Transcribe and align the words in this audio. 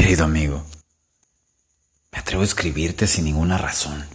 Querido 0.00 0.24
amigo, 0.24 0.64
me 2.10 2.18
atrevo 2.20 2.40
a 2.40 2.46
escribirte 2.46 3.06
sin 3.06 3.26
ninguna 3.26 3.58
razón. 3.58 4.08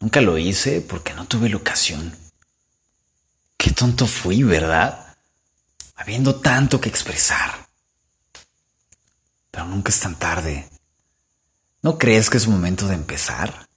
Nunca 0.00 0.22
lo 0.22 0.38
hice 0.38 0.80
porque 0.80 1.12
no 1.12 1.26
tuve 1.26 1.50
la 1.50 1.58
ocasión. 1.58 2.16
Qué 3.58 3.72
tonto 3.72 4.06
fui, 4.06 4.42
¿verdad? 4.42 5.18
Habiendo 5.96 6.36
tanto 6.36 6.80
que 6.80 6.88
expresar. 6.88 7.68
Pero 9.50 9.66
nunca 9.66 9.90
es 9.90 10.00
tan 10.00 10.18
tarde. 10.18 10.70
¿No 11.82 11.98
crees 11.98 12.30
que 12.30 12.38
es 12.38 12.48
momento 12.48 12.88
de 12.88 12.94
empezar? 12.94 13.68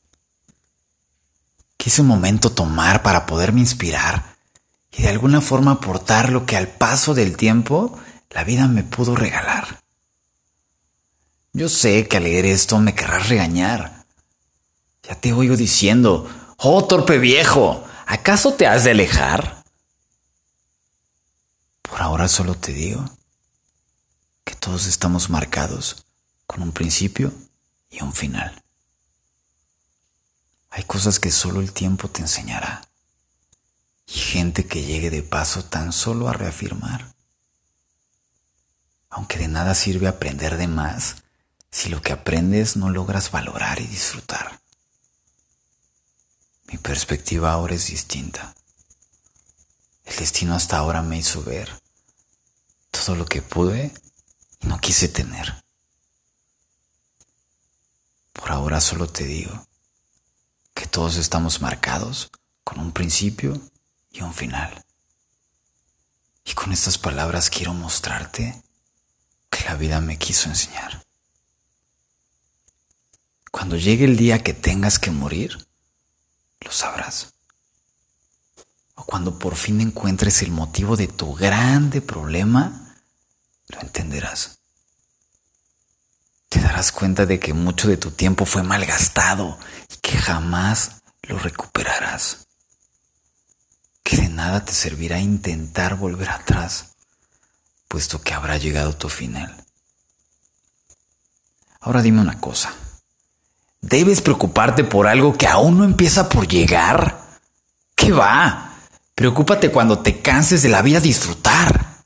Quise 1.75 2.01
un 2.01 2.07
momento 2.07 2.53
tomar 2.53 3.03
para 3.03 3.25
poderme 3.25 3.59
inspirar 3.59 4.37
y 4.93 5.01
de 5.01 5.09
alguna 5.09 5.41
forma 5.41 5.73
aportar 5.73 6.31
lo 6.31 6.45
que 6.45 6.55
al 6.55 6.69
paso 6.69 7.13
del 7.13 7.35
tiempo 7.35 7.99
la 8.29 8.45
vida 8.45 8.69
me 8.69 8.83
pudo 8.83 9.17
regalar. 9.17 9.46
Yo 11.57 11.69
sé 11.69 12.07
que 12.07 12.17
al 12.17 12.23
leer 12.25 12.45
esto 12.45 12.79
me 12.79 12.93
querrás 12.93 13.29
regañar. 13.29 14.05
Ya 15.01 15.19
te 15.19 15.33
oigo 15.33 15.57
diciendo, 15.57 16.29
oh 16.57 16.85
torpe 16.85 17.17
viejo, 17.17 17.83
¿acaso 18.05 18.53
te 18.53 18.67
has 18.67 18.83
de 18.83 18.91
alejar? 18.91 19.63
Por 21.81 21.99
ahora 21.99 22.27
solo 22.27 22.53
te 22.53 22.73
digo 22.73 23.03
que 24.43 24.53
todos 24.53 24.85
estamos 24.85 25.31
marcados 25.31 26.05
con 26.45 26.61
un 26.61 26.71
principio 26.73 27.33
y 27.89 28.03
un 28.03 28.13
final. 28.13 28.63
Hay 30.69 30.83
cosas 30.83 31.19
que 31.19 31.31
solo 31.31 31.59
el 31.59 31.73
tiempo 31.73 32.07
te 32.07 32.21
enseñará 32.21 32.83
y 34.05 34.13
gente 34.13 34.67
que 34.67 34.83
llegue 34.83 35.09
de 35.09 35.23
paso 35.23 35.65
tan 35.65 35.91
solo 35.91 36.29
a 36.29 36.33
reafirmar. 36.33 37.15
Aunque 39.09 39.39
de 39.39 39.47
nada 39.47 39.73
sirve 39.73 40.07
aprender 40.07 40.57
de 40.57 40.67
más 40.67 41.23
si 41.77 41.89
lo 41.89 42.01
que 42.01 42.11
aprendes 42.11 42.75
no 42.75 42.89
logras 42.89 43.29
valorar 43.29 43.79
y 43.79 43.85
disfrutar. 43.85 44.59
Mi 46.65 46.79
perspectiva 46.79 47.51
ahora 47.51 47.75
es 47.75 47.85
distinta. 47.85 48.55
El 50.03 50.15
destino 50.15 50.55
hasta 50.55 50.79
ahora 50.79 51.03
me 51.03 51.19
hizo 51.19 51.43
ver 51.43 51.69
todo 52.89 53.15
lo 53.15 53.25
que 53.27 53.43
pude 53.43 53.93
y 54.59 54.65
no 54.65 54.79
quise 54.79 55.07
tener. 55.07 55.63
Por 58.33 58.51
ahora 58.51 58.81
solo 58.81 59.05
te 59.05 59.25
digo 59.25 59.67
que 60.73 60.87
todos 60.87 61.17
estamos 61.17 61.61
marcados 61.61 62.31
con 62.63 62.79
un 62.79 62.91
principio 62.91 63.53
y 64.09 64.23
un 64.23 64.33
final. 64.33 64.83
Y 66.43 66.53
con 66.53 66.71
estas 66.71 66.97
palabras 66.97 67.51
quiero 67.51 67.75
mostrarte 67.75 68.63
que 69.51 69.63
la 69.65 69.75
vida 69.75 70.01
me 70.01 70.17
quiso 70.17 70.49
enseñar. 70.49 71.06
Cuando 73.51 73.77
llegue 73.77 74.05
el 74.05 74.17
día 74.17 74.43
que 74.43 74.53
tengas 74.53 74.99
que 74.99 75.11
morir, 75.11 75.57
lo 76.61 76.71
sabrás. 76.71 77.33
O 78.95 79.05
cuando 79.05 79.39
por 79.39 79.55
fin 79.55 79.81
encuentres 79.81 80.41
el 80.41 80.51
motivo 80.51 80.97
de 80.97 81.07
tu 81.07 81.33
grande 81.33 82.01
problema, 82.01 82.95
lo 83.67 83.81
entenderás. 83.81 84.59
Te 86.49 86.59
darás 86.59 86.91
cuenta 86.91 87.25
de 87.25 87.39
que 87.39 87.53
mucho 87.53 87.87
de 87.87 87.97
tu 87.97 88.11
tiempo 88.11 88.45
fue 88.45 88.63
malgastado 88.63 89.59
y 89.89 89.97
que 89.97 90.17
jamás 90.17 91.01
lo 91.23 91.37
recuperarás. 91.37 92.47
Que 94.03 94.17
de 94.17 94.29
nada 94.29 94.63
te 94.63 94.71
servirá 94.71 95.19
intentar 95.19 95.95
volver 95.95 96.29
atrás, 96.29 96.95
puesto 97.87 98.21
que 98.21 98.33
habrá 98.33 98.57
llegado 98.57 98.95
tu 98.95 99.09
final. 99.09 99.65
Ahora 101.81 102.01
dime 102.01 102.21
una 102.21 102.39
cosa. 102.39 102.73
¿Debes 103.89 104.19
preocuparte 104.19 104.83
por 104.83 105.07
algo 105.07 105.37
que 105.37 105.47
aún 105.47 105.77
no 105.77 105.85
empieza 105.85 106.27
por 106.27 106.45
llegar? 106.45 107.39
¿Qué 107.95 108.11
va? 108.11 108.73
Preocúpate 109.15 109.71
cuando 109.71 109.99
te 109.99 110.21
canses 110.21 110.61
de 110.61 110.67
la 110.67 110.81
vida 110.81 110.99
disfrutar. 110.99 112.03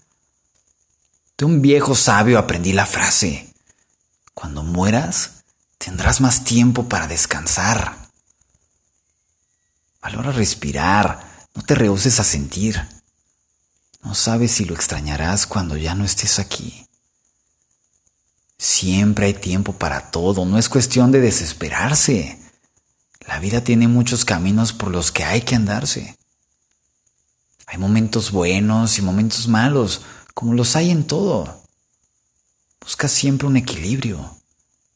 De 1.36 1.44
un 1.44 1.60
viejo 1.60 1.96
sabio 1.96 2.38
aprendí 2.38 2.72
la 2.72 2.86
frase, 2.86 3.52
cuando 4.36 4.62
mueras 4.62 5.44
tendrás 5.80 6.22
más 6.22 6.44
tiempo 6.44 6.88
para 6.88 7.08
descansar. 7.08 7.98
Valora 10.04 10.32
respirar, 10.32 11.48
no 11.56 11.64
te 11.64 11.74
rehuses 11.74 12.20
a 12.20 12.24
sentir. 12.24 12.80
No 14.04 14.14
sabes 14.14 14.52
si 14.52 14.66
lo 14.66 14.76
extrañarás 14.76 15.48
cuando 15.48 15.78
ya 15.78 15.96
no 15.96 16.06
estés 16.06 16.38
aquí. 16.38 16.86
Siempre 18.62 19.26
hay 19.26 19.34
tiempo 19.34 19.74
para 19.74 20.12
todo, 20.12 20.46
no 20.46 20.60
es 20.60 20.70
cuestión 20.70 21.12
de 21.12 21.20
desesperarse. 21.20 22.38
La 23.26 23.40
vida 23.40 23.64
tiene 23.64 23.88
muchos 23.88 24.24
caminos 24.24 24.72
por 24.72 24.92
los 24.92 25.12
que 25.12 25.24
hay 25.24 25.42
que 25.42 25.56
andarse. 25.56 26.16
Hay 27.66 27.80
momentos 27.80 28.32
buenos 28.32 29.00
y 29.00 29.02
momentos 29.02 29.48
malos, 29.48 30.04
como 30.36 30.54
los 30.54 30.76
hay 30.76 30.92
en 30.92 31.08
todo. 31.08 31.64
Busca 32.80 33.08
siempre 33.08 33.48
un 33.48 33.58
equilibrio, 33.58 34.38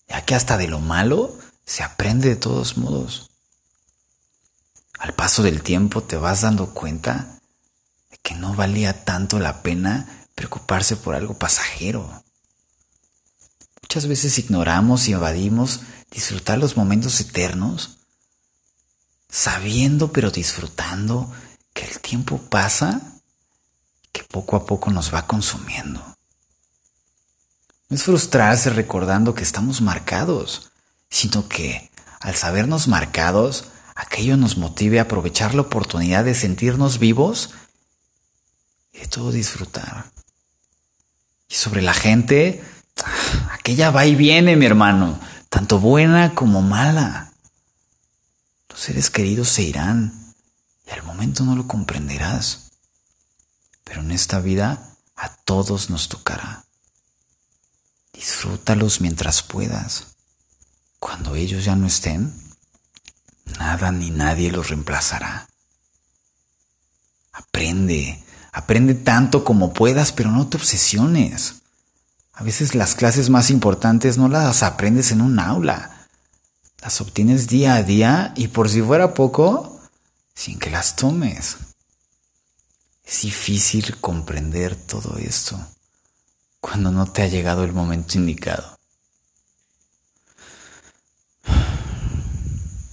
ya 0.07 0.23
que 0.23 0.35
hasta 0.35 0.57
de 0.57 0.67
lo 0.67 0.79
malo 0.79 1.35
se 1.65 1.81
aprende 1.81 2.29
de 2.29 2.35
todos 2.35 2.77
modos. 2.77 3.31
Al 4.99 5.15
paso 5.15 5.41
del 5.41 5.63
tiempo 5.63 6.03
te 6.03 6.17
vas 6.17 6.41
dando 6.41 6.75
cuenta 6.75 7.39
de 8.11 8.17
que 8.21 8.35
no 8.35 8.53
valía 8.53 9.03
tanto 9.05 9.39
la 9.39 9.63
pena 9.63 10.27
preocuparse 10.35 10.97
por 10.97 11.15
algo 11.15 11.39
pasajero. 11.39 12.25
Muchas 13.95 14.09
veces 14.09 14.38
ignoramos 14.39 15.07
y 15.07 15.13
evadimos 15.13 15.79
disfrutar 16.11 16.57
los 16.57 16.75
momentos 16.75 17.17
eternos, 17.22 18.00
sabiendo 19.29 20.11
pero 20.11 20.31
disfrutando 20.31 21.31
que 21.72 21.85
el 21.85 22.01
tiempo 22.01 22.41
pasa, 22.50 23.22
que 24.11 24.22
poco 24.23 24.57
a 24.57 24.66
poco 24.66 24.91
nos 24.91 25.13
va 25.13 25.25
consumiendo. 25.25 26.01
No 27.88 27.95
es 27.95 28.03
frustrarse 28.03 28.69
recordando 28.69 29.33
que 29.33 29.44
estamos 29.44 29.79
marcados, 29.79 30.72
sino 31.09 31.47
que 31.47 31.89
al 32.19 32.35
sabernos 32.35 32.89
marcados, 32.89 33.63
aquello 33.95 34.35
nos 34.35 34.57
motive 34.57 35.00
a 35.00 35.03
aprovechar 35.03 35.56
la 35.56 35.62
oportunidad 35.62 36.25
de 36.25 36.35
sentirnos 36.35 37.00
vivos 37.00 37.51
y 38.91 38.97
de 39.00 39.07
todo 39.07 39.31
disfrutar. 39.31 40.12
Y 41.47 41.56
sobre 41.56 41.81
la 41.81 41.94
gente, 41.94 42.62
Aquella 43.65 43.89
va 43.89 44.05
y 44.05 44.13
viene, 44.13 44.55
mi 44.55 44.67
hermano, 44.67 45.19
tanto 45.49 45.79
buena 45.79 46.35
como 46.35 46.61
mala. 46.61 47.33
Los 48.69 48.79
seres 48.79 49.09
queridos 49.09 49.49
se 49.49 49.63
irán 49.63 50.35
y 50.85 50.91
al 50.91 51.01
momento 51.01 51.43
no 51.43 51.55
lo 51.55 51.67
comprenderás. 51.67 52.73
Pero 53.83 54.01
en 54.01 54.11
esta 54.11 54.39
vida 54.39 54.95
a 55.15 55.29
todos 55.37 55.89
nos 55.89 56.09
tocará. 56.09 56.63
Disfrútalos 58.13 59.01
mientras 59.01 59.41
puedas. 59.41 60.15
Cuando 60.99 61.33
ellos 61.33 61.65
ya 61.65 61.75
no 61.75 61.87
estén, 61.87 62.39
nada 63.57 63.91
ni 63.91 64.11
nadie 64.11 64.51
los 64.51 64.69
reemplazará. 64.69 65.49
Aprende, 67.31 68.23
aprende 68.51 68.93
tanto 68.93 69.43
como 69.43 69.73
puedas, 69.73 70.11
pero 70.11 70.29
no 70.29 70.49
te 70.49 70.57
obsesiones. 70.57 71.63
A 72.35 72.44
veces 72.44 72.75
las 72.75 72.96
clases 72.96 73.29
más 73.29 73.50
importantes 73.50 74.18
no 74.18 74.28
las 74.28 74.62
aprendes 74.62 75.12
en 75.12 75.22
un 75.22 75.40
aula. 75.40 76.06
Las 76.81 77.00
obtienes 77.00 77.47
día 77.47 77.75
a 77.75 77.84
día 77.84 78.34
y 78.35 78.50
por 78.50 78.69
si 78.69 78.81
fuera 78.81 79.13
poco, 79.13 79.79
sin 80.35 80.59
que 80.59 80.69
las 80.69 80.97
tomes. 80.97 81.56
Es 83.06 83.22
difícil 83.22 83.97
comprender 84.01 84.75
todo 84.75 85.18
esto 85.18 85.57
cuando 86.59 86.91
no 86.91 87.09
te 87.09 87.22
ha 87.22 87.28
llegado 87.28 87.63
el 87.63 87.72
momento 87.72 88.18
indicado. 88.18 88.75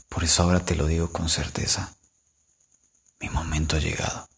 Por 0.08 0.22
eso 0.22 0.44
ahora 0.44 0.64
te 0.64 0.76
lo 0.76 0.87
digo 0.87 1.11
con 1.11 1.28
certeza. 1.28 1.93
Mi 3.19 3.28
momento 3.28 3.75
ha 3.76 3.81
llegado. 3.81 4.28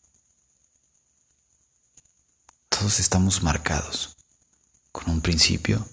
Todos 2.70 3.00
estamos 3.00 3.42
marcados 3.42 4.14
un 5.14 5.20
principio 5.20 5.88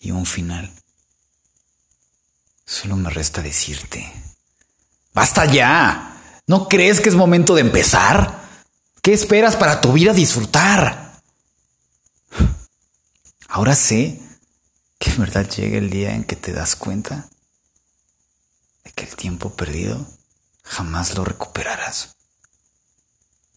y 0.00 0.12
un 0.12 0.24
final. 0.24 0.72
Solo 2.64 2.96
me 2.96 3.10
resta 3.10 3.42
decirte, 3.42 4.10
¡basta 5.12 5.44
ya! 5.44 6.40
¿No 6.46 6.68
crees 6.68 7.00
que 7.00 7.08
es 7.08 7.14
momento 7.14 7.54
de 7.54 7.62
empezar? 7.62 8.40
¿Qué 9.02 9.12
esperas 9.12 9.56
para 9.56 9.80
tu 9.80 9.92
vida 9.92 10.12
disfrutar? 10.12 11.20
Ahora 13.48 13.74
sé 13.74 14.20
que 14.98 15.10
en 15.10 15.18
verdad 15.18 15.48
llega 15.48 15.78
el 15.78 15.90
día 15.90 16.14
en 16.14 16.24
que 16.24 16.36
te 16.36 16.52
das 16.52 16.76
cuenta 16.76 17.28
de 18.84 18.92
que 18.92 19.04
el 19.04 19.16
tiempo 19.16 19.56
perdido 19.56 20.06
jamás 20.62 21.16
lo 21.16 21.24
recuperarás. 21.24 22.16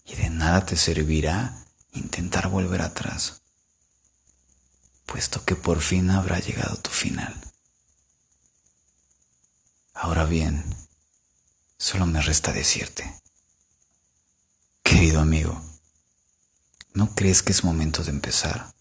Y 0.05 0.15
de 0.15 0.29
nada 0.31 0.65
te 0.65 0.75
servirá 0.75 1.65
intentar 1.91 2.49
volver 2.49 2.81
atrás 2.81 3.42
puesto 5.05 5.43
que 5.45 5.55
por 5.55 5.81
fin 5.81 6.09
habrá 6.09 6.39
llegado 6.39 6.77
tu 6.77 6.89
final. 6.89 7.33
Ahora 9.93 10.25
bien, 10.25 10.63
solo 11.77 12.05
me 12.05 12.21
resta 12.21 12.51
decirte, 12.51 13.21
querido 14.81 15.21
amigo, 15.21 15.61
¿no 16.93 17.13
crees 17.15 17.43
que 17.43 17.51
es 17.51 17.63
momento 17.63 18.03
de 18.03 18.11
empezar? 18.11 18.73